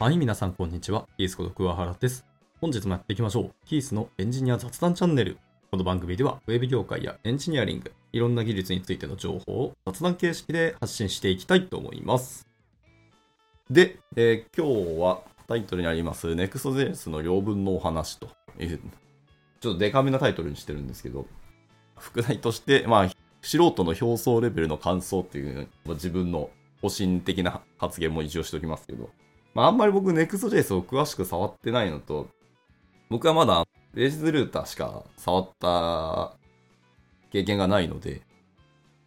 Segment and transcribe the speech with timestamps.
[0.00, 1.06] はい、皆さんこんにちは。
[1.18, 2.24] キースこと桑原です。
[2.58, 3.50] 本日もやっていきましょう。
[3.66, 5.36] キースのエンジニア雑談チャンネル。
[5.70, 12.48] この番組では、ウェブ業界やエンジニアリング、いろんな技術についての情報を雑談形式で発信していきたいと思います。
[13.68, 18.80] で、えー今日はタイトルにあります Next.js の両文のお話という、
[19.60, 21.26] ちょっとデカめなタイトルにしてるんですけど、
[21.98, 23.10] 副題として、まあ、
[23.42, 26.48] 素人の表層レベルの感想っていう、自分の
[26.80, 29.10] 保身的な発言も一応しておきますけど、
[29.54, 32.28] まあ、あんまり僕 Next.js を詳しく触ってないのと、
[33.08, 36.36] 僕はまだ Pages Router しか触った
[37.32, 38.22] 経験がないので、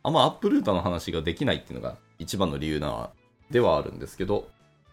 [0.04, 3.12] あんま App Router の話ができないっていうのが一番の理由な
[3.52, 4.50] ではあるんですけど、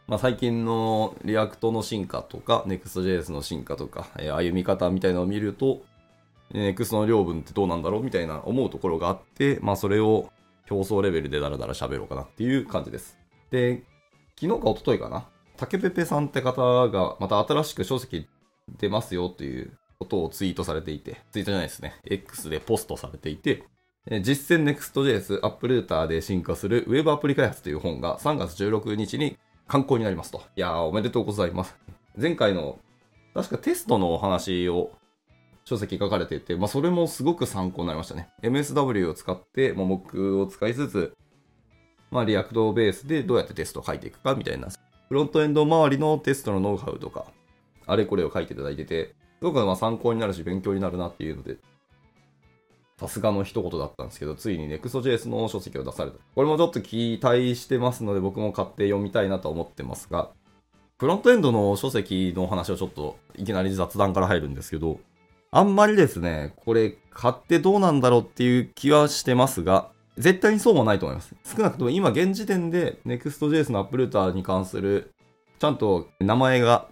[0.07, 5.83] まあ、最近の React の進化とか、Next.js の進化とか、えー歩み方みたいなのを見ると、
[6.53, 10.30] Next の領分ってどうなんだろうみたいな思うところがあって、まあそれを
[10.69, 13.19] 表層レベルでダラダラ喋ろうかなっていう感じです。
[13.51, 13.85] で、
[14.41, 15.29] 昨日か一昨日かな、
[15.61, 18.27] 竹ペペさんって方がまた新しく書籍
[18.79, 23.65] 出ますよということをツイートされていて、ツイートじゃないですね、X でポストされていて、
[24.23, 29.37] 実践 Next.js アップルーターで進化するウェブアプリ開発という本が3月16日に
[29.69, 30.43] 刊行になりますと。
[30.57, 31.77] いやー、おめでとうございます。
[32.17, 32.79] 前回の、
[33.35, 34.93] 確かテストのお話を
[35.67, 38.30] 書籍書かれていて、まあ、それもすごく参考になりましたね。
[38.43, 41.13] MSW を使って、まあ、僕を使いつつ、
[42.11, 44.69] まあ、 React ベースでどうやってテストを書いていくかみたいな、
[45.11, 47.25] フロントエンド周りのテストのノウハウとか、
[47.85, 51.57] あれこれを書いていただいてて、すごくま参考になるし勉強になるなっていうので、
[52.97, 56.19] さすがの一言だったんですけど、ついに Next.js の書籍を出された。
[56.37, 60.30] これもちょっと期待してますので、僕も買って読みたいなと思ってますが、
[61.01, 65.00] フロントエンドの書籍の話をちょっといきなり雑談から入るんですけど、
[65.50, 69.91] あんまりですね、これ買ってどうなんだろうっていう気はしてますが、
[70.21, 71.34] 絶対にそうもないと思います。
[71.44, 75.12] 少なくとも今現時点で Next.js のアップルーターに関する、
[75.59, 76.89] ちゃんと名前が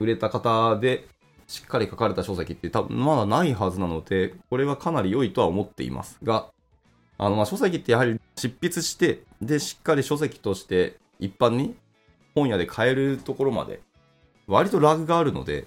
[0.00, 1.06] 売れた方で
[1.46, 6.48] しっかり書かれた書籍って多分まだないはずなので、これはかなり良いとは思っていますが、
[7.16, 11.76] あの、ま、書籍ってやはり執筆して、で、しっかり書籍として一般に
[12.34, 13.80] 本屋で買えるところまで、
[14.46, 15.66] 割とラグがあるので、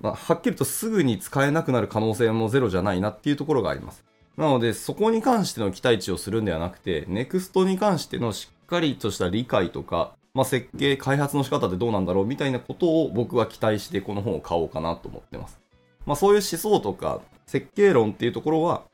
[0.00, 4.04] まあ、はっきりとすぐに使えなくなる可能性もゼロじゃないなっていうところがあります。
[4.40, 15.60] なので、そこに関しての期待値をするんではなくて、NEXT に関してのしっかりとした理解とか、まあ、設計、開発の仕方ってどうなんだろうみたいなことを僕は期待してこの本を買おうかなと思ってます。
[16.06, 18.84] まあ、そういう思想とか設計論っていうところは、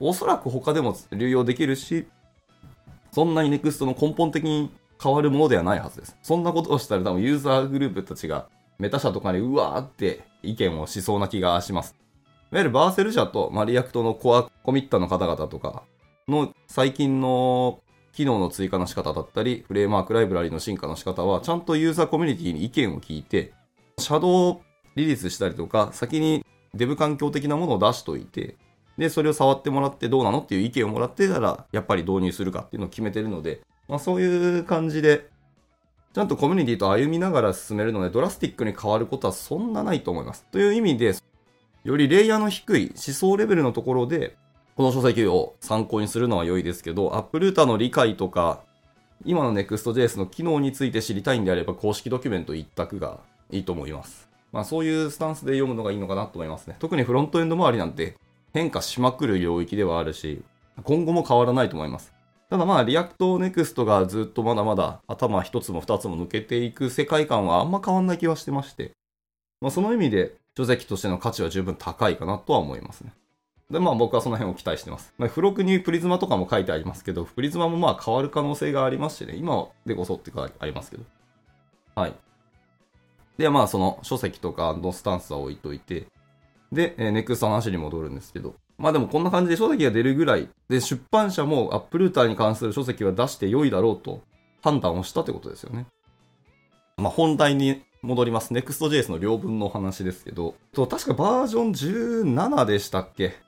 [0.00, 2.08] おそらく他でも流用できるし、
[3.12, 6.16] そんなに NEXT の根本的に変わるものではないはずです。
[6.20, 8.48] そんなことをしたら多分ユーザーグループたちが
[8.80, 11.94] メタ社とかにうわーって意見をしそうな気がします。
[12.50, 15.84] いわゆる Vercel 社と、まあ、 React のコアコミッターの方々とか
[16.26, 17.80] の最近の
[18.12, 23.52] 機能の追加の仕方だったり、フレームワークライブラリの進化の仕方は、ちゃんとユーザーコミュニティに意見を聞いて、
[23.98, 24.60] シャドウ
[24.96, 28.56] リリースしたりとか、先にデブ環境的なものを出しといて、
[28.96, 35.28] で、それを触ってもらってどうなのっていう意見をもらってたら、やっぱり導入するかっていうのを決めてるので、まあそういう感じで、
[36.14, 40.46] ちゃんとコミュニティと歩みながら進めるので、ドラスティックに変わることはそんなないと思います。
[40.52, 41.14] という意味で、
[41.82, 44.36] よりレイヤーの低い思想レベルのところで、
[44.76, 48.62] この書籍を参考にするのは良いですけど、 App Router の理解とか、
[49.24, 53.20] 今の Next.js の機能について知りたいんであれば、公式ドキュメント一択が
[53.50, 54.28] いいと思います。
[54.50, 56.76] まあそういうスタンスで読むのがいいのかなと思いますね。
[56.80, 58.16] 特にフロントエンド周りなんて
[58.52, 60.42] 変化しまくる領域ではあるし、
[60.82, 62.12] 今後も変わらないと思います。
[62.50, 68.90] ただまあ、 React NEXT がずっとまだまだ頭一つも二つも抜けていく世界観はあんま変わんない気はしてまして、
[69.60, 73.12] まあその意味で書籍としての価値は十分高いかなとは思いますね。
[73.74, 75.12] で、まあ僕はその辺を期待してます。
[75.18, 81.02] まあ、付録にプリズマとかも書いてありますけど、プリズマもまあ変わる可能性がありますしね、今でこそっていうかありますけど。
[81.96, 82.14] はい。
[83.36, 86.06] で、まあその書籍とかのスタンスは置いといて、
[86.70, 94.22] で、えー、ネクストの話に戻るんですけど、まあでもこんな感じで書籍が出るぐらい、で、出版社もアップルーターに関する書籍は出して良いだろうと
[94.62, 95.86] 判断をしたってことですよね。
[96.96, 98.54] まあ本題に戻ります。
[98.54, 103.43] Next.js の領分の話ですけど、と確かバージョン17でしたっけ？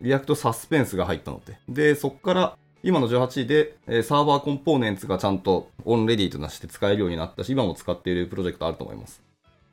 [0.00, 1.58] React Suspense が入ったのって。
[1.68, 9.22] で、そっから今の18で、え Server Components がちゃんとオンレディとなして使えるようになったし、今も使っているプロジェクトあると思います。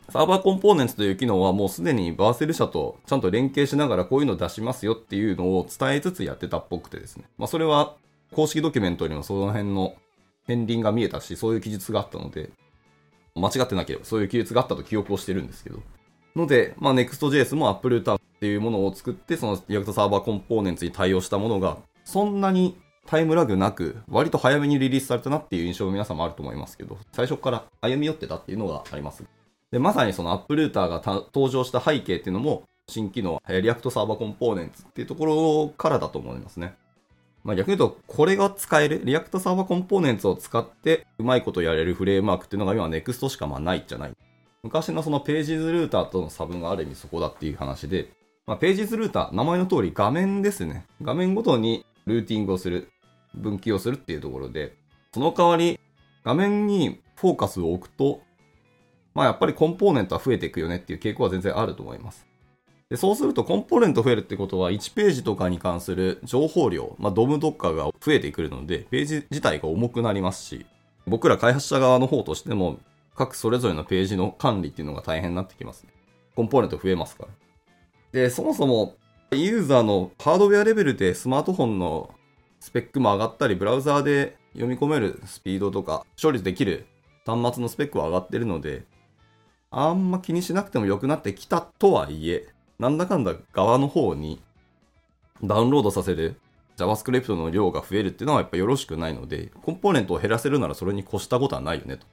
[0.09, 7.25] Server Components という機能はもうすでに Vercel 社とちゃんと連携しながらこういうの出しますよっていうのを伝えつつやってたっぽくてですね。
[7.37, 7.95] まあそれは
[8.33, 9.95] 公式ドキュメントにもその辺の
[10.47, 12.49] 片鱗が見えたし、そういう記述があったので、
[13.35, 15.79] 間違ってなければそういう記述があったと記憶をしてるんですけど。
[16.35, 29.23] ので、まあ Next.js も Apple タっていうものを作って、その React Server Components に対応したものが、そんなにタイムラグなく、割と早めにリリースされたなっていう印象も皆さんもあると思いますけど、最初から歩み寄ってたっていうのがあります。
[29.71, 31.01] で、まさにその App Router が
[31.33, 36.75] 登場した背景っていうのも、新機能、 React Server Components っていうところからだと思いますね。
[37.45, 44.11] まあ、逆に言うと、これが使える、 React Server Components を使って、うまいことやれるフレームワークっていうのが今 NEXT しかまあないじゃない。
[44.63, 48.11] 昔のその Pages Router との差分がある意味そこだっていう話で、
[48.45, 50.85] まあ、 Pages Router、名前の通り画面ですね。
[51.01, 52.89] 画面ごとにルーティングをする、
[53.33, 54.75] 分岐をするっていうところで、
[55.13, 55.79] その代わり、
[56.25, 58.21] 画面にフォーカスを置くと、
[59.13, 62.25] まあやっぱりコンポーネントは増えていくよねっていう傾向は全然あると思います。
[62.89, 70.65] でそうするとコンポーネント増えるってことは1ページとかに関する情報量、まあ、ドムドッカーが増えてくるのでページ自体が重くなりますし
[71.07, 72.79] 僕ら開発者側の方としても
[73.15, 75.89] 各それぞれのページの管理っていうのが大変になってきますね。
[76.35, 77.29] コンポーネント増えますから。
[78.13, 78.95] で、そもそも
[79.31, 82.13] ユーザーのハードウェアレベルでスマートフォンの
[82.59, 86.85] スペックも上がったり、ブラウザーで読み込めるスピードとか処理できる
[87.25, 88.83] 端末のスペックは上がってるので、
[89.71, 94.39] あんま気にしなくても良くなってきたとはいえ、なんだかんだ側の方に
[95.43, 96.35] ダウンロードさせる
[96.77, 102.05] JavaScript の量が増えるっていうのはやっぱよろしくないので、コンポーネントを減らせるならそれに越したことはないよねと。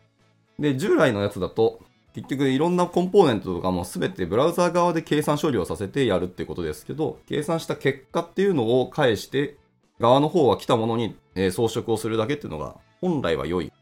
[0.58, 1.80] で、従来のやつだと、
[2.14, 9.56] 結局いろんなコンポーネントとかも全てブラウザー側で計算処理をさせてやるってことですけど、計算した結果っていうのを返して、
[10.00, 11.14] 側の方は来たものに、
[11.52, 13.72] 装飾をするだけっていうのが本来は良い。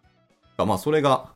[0.58, 1.30] まあそれが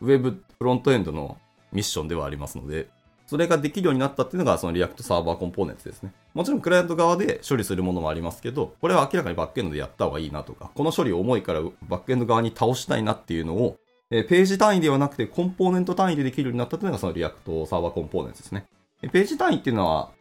[0.00, 1.36] Web フロントエンドの
[1.72, 2.88] ミッションではありますので、
[3.26, 6.12] それができるようになったっていうのがその React サーバーコンポーネントですね。
[6.34, 13.78] もちろんクライアント側で処理するものもありますけど、これは明らかにバックエンドでやった方がいいなとか、この処理重いからバックエンド側に倒したいなっていうのを、
[14.16, 18.64] えページ単位ではなくてコンポーネント単位でできるようになったというのがその React サーバーコンポーネントですね。
[19.02, 20.12] ページ単位っていうのは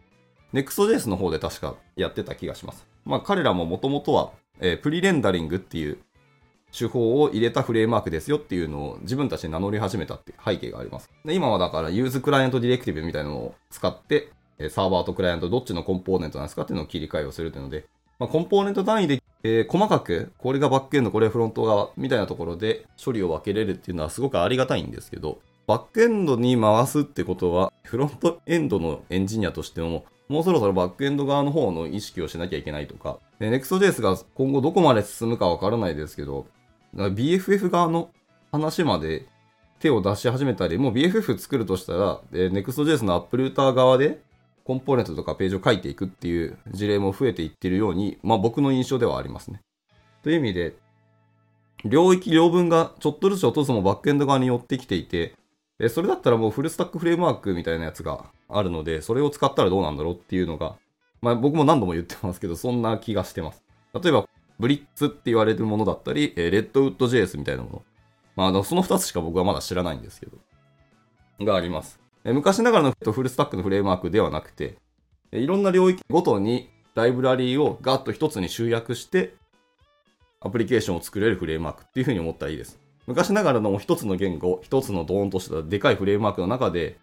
[0.52, 2.88] Next.js の方で確かやってた気がします。
[3.06, 6.00] まあ彼らももともとは、えプリレンダリングっていう
[6.76, 11.12] 手法を入れたフレームワークですよっていうのを自分たちで名乗り始めたっていう背景があります。
[11.24, 14.32] で今はだから use client directive みたいなのを使って、
[14.70, 17.86] サーバーとクライアントどっちのコンポーネントなんですかっていうのを切り替えをするというので、
[18.18, 36.48] まあ、コンポーネント単位で、えー、細かく、これがバックエンド、これフロント側みたいなところで処理を分けれるっていうのはすごくありがたいんですけど、バックエンドに回すってことは、フロントエンドのエンジニアとしても、もうそろそろバックエンド側の方の意識をしなきゃいけないとか、Next.js が今後どこまで進むかわからないですけど、
[36.96, 38.12] BFF 側の
[38.52, 39.26] 話まで
[39.80, 44.22] 手を出し始めたり、もう BFF 作るとしたら、Next.js のアップルーター側で
[44.64, 49.62] コンポーネントとかページを書いていくっていう事例も増えていってるように、まあ僕の印象ではありますね。
[50.24, 50.76] という意味で、
[51.86, 55.36] 領域両分がちょっとずつ落とすもバックエンド側に寄ってきていて、
[55.90, 60.76] それだったらもうフルスタックフレームワークみたいなやつがあるので、それを使ったらどうなんだろうっていうのが、
[61.22, 63.64] まあ僕も何度も言ってますけど、そんな気がしてます。
[64.02, 64.28] 例えば、
[64.60, 67.84] ブリッツって言われるものだったりえ、レッドウッド JS みたいなもの。
[68.36, 70.38] まあ、その2つしか僕はまだ知らないんですけど、
[71.42, 72.03] があります。
[72.26, 74.78] 昔ながらのフルスタックのフレームワークではなくて、
[75.32, 79.36] いろんな領域ごとにライブラリーをガッと一つに集約して、
[80.40, 82.80] アプリケーションを作れるフレームワークっていうふうに思ったらいいです。
[83.08, 86.98] 昔ながらの一つの言語、一つのドーンとしたでかいフレームワークの中で、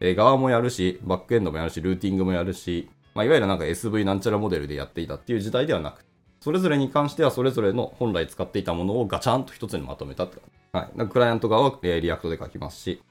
[0.00, 6.04] え側もやるし、バックエンドもやるし、ルーティングもやるし、まあ、いわゆるなんか SV なんちゃらモデルでやっていたっていう時代ではなく、
[6.40, 10.36] それぞれに関してはそれぞれの本来使っていたものをガチャンと一つにまとめたって
[10.72, 11.08] はい。
[11.08, 13.02] クライアント側は、え、 React で書きますし、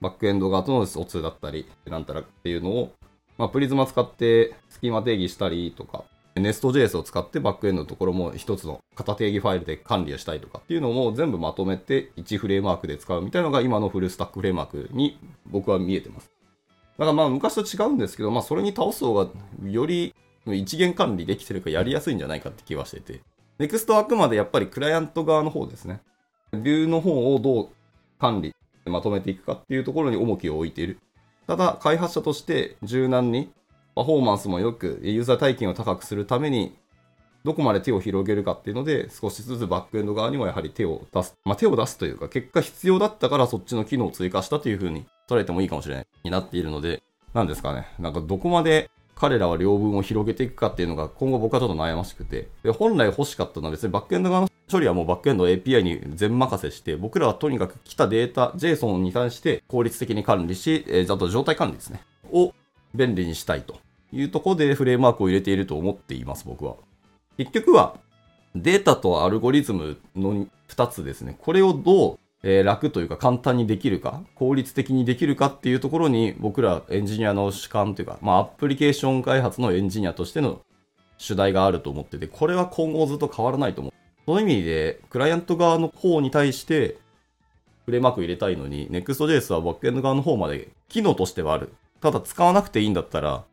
[0.00, 2.92] バックエンド側との O2 だったり、なんたらっていうのを、
[3.36, 16.30] まあ、 Prisma 使ってスキーマ定義したりとか、Nest.js を使ってバックエンドのところも一つの型定義ファイルで管理をしたいとかっていうのも全部まとめて1フレームワークで使うみたいなのが今のフルスタックフレームワークに僕は見えてます。
[16.98, 19.28] だからまあ昔と違うんですけど、まあそれに倒す方が
[19.64, 20.14] より
[20.46, 23.20] 一元管理できてるかやりやすいんじゃないかって気はしてて。
[23.58, 26.00] NEXT はあくまでやっぱりクライアント側の方ですね。
[26.52, 27.68] ビューの方をどう
[28.18, 28.54] 管理、
[28.88, 30.98] まとめていくかっていうところに重きを置いている。
[31.46, 33.50] ただ、開発者として柔軟に
[33.94, 36.76] パフォーマンスも良く、ユーザー体験を高くするために、
[37.44, 41.36] どこまで手を広げるかっていうので、少しずつバックエンド側にもやはり手を出す。
[41.44, 46.06] まあ、手を出すというか、結果必要だったからそっちの機能を追加したというふうに捉えてもいいかもしれない。
[46.24, 47.02] になっているので、
[47.34, 47.86] なんですかね。
[47.98, 62.00] なんかどこまで彼らは両分を広げていくかっていうのが今後僕はちょっと悩ましくて、で本来欲しかったのは別にバックエンド側の処理はもうバックエンド API に全任せして、僕らはとにかく来たデータ、JSON に対して効率的に管理し、えー、あと状態管理ですね。
[62.30, 62.52] を
[62.94, 63.80] 便利にしたいと
[64.12, 66.76] いうところでフレームワークを入れていると思っています、僕は。
[67.36, 67.96] 結局は、
[68.54, 71.36] データとアルゴリズムの2つですね。
[71.40, 80.60] これをどう、えー、楽というか簡単にできるか、効率的にできるかっていうところに僕らエンジニアの主観というか、まあアプリケーション開発のエンジニアとしての
[81.18, 83.92] 主題があると思ってて、これは今後ずっと変わらないと思う。
[84.28, 86.98] その意味で、クライアント側の方に対して、
[87.86, 91.72] フレームワーク入れたいのに、Next.js はバックエンド側の方まで機能としてはある。
[92.02, 93.46] ただ使わなくていいんだったら、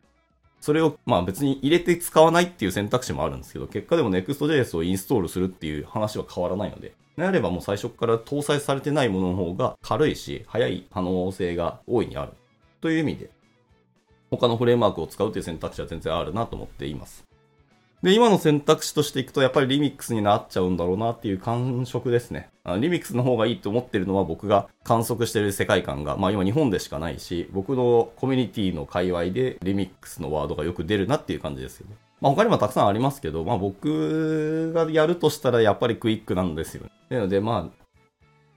[0.60, 12.34] それを、まあ別に入れて使わないっていう選択肢もあるんですけど、結果でも Next.js をインストールするっていう話は変わらないので、であればもう最初から搭載されてないものの方が軽いし、速い可能性が大いにある。
[12.82, 13.30] という意味で、
[14.30, 17.24] 他のフレームワークを使うという選択肢は全然あるなと思っています。
[18.04, 22.50] で、今の選択肢としていくと、やっぱりリミックスになっちゃうんだろうなっていう感触ですね。
[22.80, 31.96] リミックスの方がいいと思ってるのは僕が観測してる世界観が、まあ今日本でしかないし、僕のコミュニティの界隈でリミックスのワードがよく出るなっていう感じですよね。
[32.22, 36.92] まあ他にもたくさんありますけど、まあ僕がやるとしたらやっぱりクイックなんですよね。
[37.10, 37.86] なのでまあ、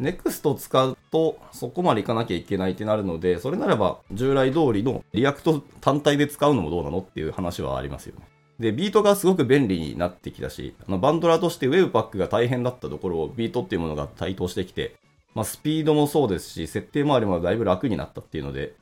[0.03, 8.27] NEXT を使うとそこまでいかなきゃいけないってなるので、それならば従来通りの React 単体で使うのもどうなのっていう話はありますよね。
[8.59, 14.97] で、 Vite がすごく便利になってきたし、あのバンドラーとして Webpack が大変だったところを Vite っていうものが台頭してきて、
[15.35, 18.75] まあ、スピードもそうですし、設定周りもだいぶ楽になったっていうので、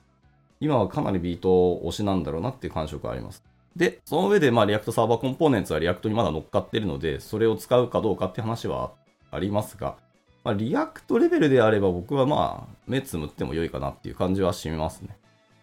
[0.61, 1.49] 今はかなり Vite
[1.85, 3.45] 推しなんだろうなっていう感触があります。
[3.77, 8.93] で、その上で、まあ、 React Server Components は React にまだ乗っかってるので、それを使うかどうかって話は
[9.31, 9.97] ありますが、
[10.45, 15.19] まあ、 React レベルであれば僕はまあ、目つむっても良いかなっていう感じはしますね。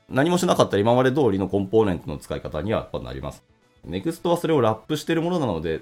[0.10, 3.44] 何もしなかったら今まで通りのコンポーネントの使い方にはやっぱなります。
[3.88, 5.82] Next はそれをラップしてるものなので、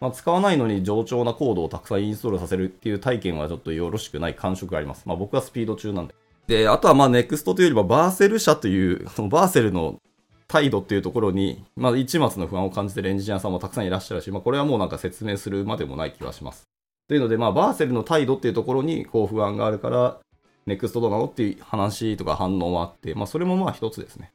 [0.00, 5.02] まあ、使わないのに冗長なコードをたくさんインストールさせるっていう体験はちょっとよろしくない感触があります。
[5.06, 6.14] まあ僕はスピード厨なんで。
[6.46, 10.00] で、あとはまあ Next というよりは Vercel 社という、その Vercel の
[10.48, 16.64] 態度っていうところに、まあ一抹の不安を感じてるエンジニアさんもたくさんいらっしゃるし、まあこれはもうなんか説明するまでもない気がします。
[17.08, 20.18] というので、まあ Vercel の態度っていうところにこう不安があるから、
[20.66, 24.32] Next どうなのっていう話とか反応もあって、まあそれもまあ一つですね。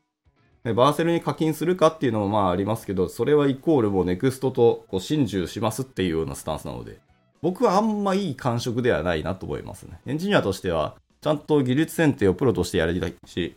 [0.73, 6.99] Vercel に課金するかっていうのもまあありますけど、それはイコールもう Next とこう心中しますっていうようなスタンスなので、
[7.41, 9.99] 僕はあんまいい感触ではないなと思いますね。
[10.07, 13.55] エンジニアとしては、ちゃんと技術選定をプロとしてやりたいし、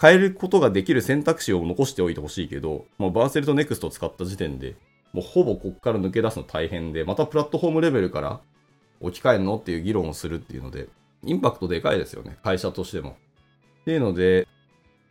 [0.00, 4.76] 変えることができる選択肢を残しておいてほしいけど、もう Vercel と Next を使った時点で、
[5.12, 8.40] もうほぼこっから抜け出すの大変で、またプラットフォームレベルから
[9.00, 10.88] 置き換えるのっていう議論をするっていうので、
[11.24, 13.16] インパクトでかいですよね、会社としても。
[13.82, 14.46] っていうので、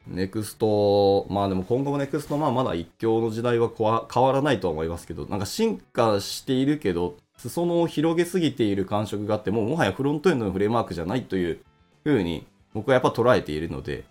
[0.09, 11.59] ネクスト、まあでも今後もネクスト、まあまだ一強の時代は変わらないとは思いますけど、なんか進化しているけど、裾野を広げすぎている感触があって、もうもはやフロントエンドのフレームワークじゃないという
[12.03, 14.05] ふうに僕はやっぱ捉えているので、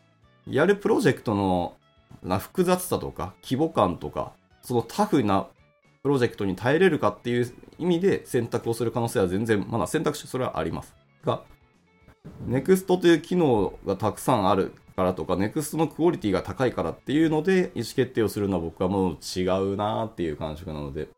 [0.46, 1.74] やるプロジェクトの
[2.22, 5.46] な複雑さとか規模感とか、そのタフな
[6.02, 10.94] プロジェクトに耐えれるかっていう意味で選択をする可能性は全然、まだ選択肢それはあります。
[11.24, 11.42] が、
[12.48, 21.08] NEXT という機能がたくさんあるからとか、NEXT のクオリティが高いからっていうので、意思決定をするのは僕はもう違うなっていう感触なので、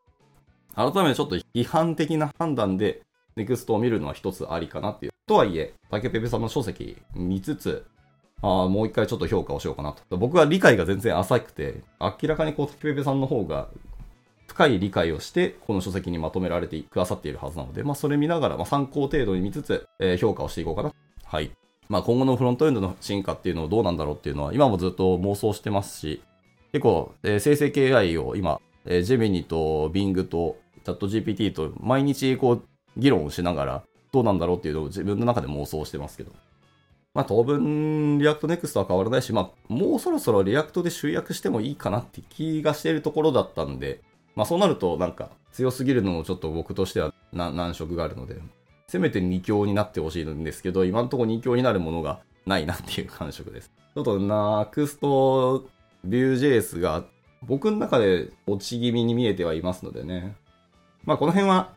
[0.74, 3.02] 改めてちょっと批判的な判断で、
[3.36, 5.12] NEXT を見るのは一つありかなっていう。
[5.26, 7.86] とはいえ、竹ペペさんの書籍見つつ、
[8.42, 10.16] あ、もう一回ちょっと評価をしようかなと。
[10.16, 13.68] 僕は理解が全然浅くて、明らかにこう、竹ペペさんの方が
[14.46, 20.92] 深い理解をして、この書籍にまとめられてくださっているはずなので、まあ、それ見ながら、まあ、参考程度に見つつ、えー、評価をしていこうかな。
[21.24, 21.50] はい。
[21.88, 26.22] まあ、今後のフロントエンドの進化っていうのはどうなんだろうっていうのは、今もずっと妄想してますし、
[26.72, 32.62] 結構、えー、生成 AI を今、えー、ジェミニと Bing とチャット GPT と毎日こう、
[32.96, 36.32] 議論をしながら、どうなんだろうっていうのを自分の中で妄想してますけど。
[37.14, 44.02] まあ当分、 React Next は変わらないし、まあもうそろそろ React で集約してもいいかなって気がしているところだったんで、
[44.36, 48.36] まあそうなるとなんか強すぎるのもちょっと僕としては難色があるので、
[48.88, 53.70] せめて2強になってほしいんですけど、今のところ2強になるものがないなっていう感触です。
[53.94, 55.62] ちょっと NEXT
[56.06, 57.04] Vue.js が
[57.42, 60.34] 僕の中で落ち気味に見えてはいますのでね。
[61.04, 61.74] まあこの辺は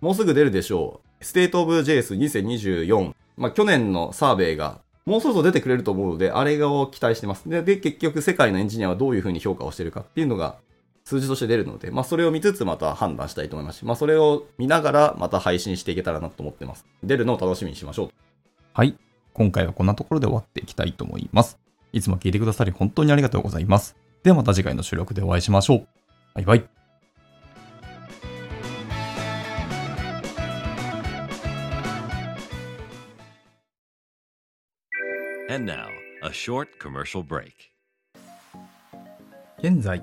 [0.00, 1.22] もうすぐ出るでしょう。
[1.22, 3.14] State of JS2024。
[3.36, 7.46] まあ去年のサーベイがもうそろそろ出てくれると思うので、あれを期待してます。
[7.46, 10.56] で、で結局世界のエンジニアはどういうふうに評価をしてるかっていうのが
[11.04, 16.86] 数字として出るので、まあそれを見つつまた判断したいと思いますし、まあそれを見ながらまた配信していけたらなと思ってます。
[17.02, 18.10] 出るのを楽しみにしましょう。
[18.72, 18.96] はい。
[19.34, 21.58] 今回はこんなところで終わっていきたいと思います。
[21.92, 23.96] いつも聞いてくださり本当にありがとうございます。
[24.22, 25.86] ではまた次回の収録でお会いしましょう。
[26.34, 26.64] バイバイ。
[35.50, 35.88] And now,
[36.22, 37.52] a short commercial break.
[39.58, 40.02] 現在、